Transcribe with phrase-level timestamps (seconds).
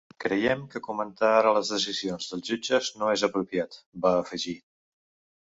[0.23, 4.57] Creiem que comentar ara les decisions dels jutges no és apropiat, va afegir.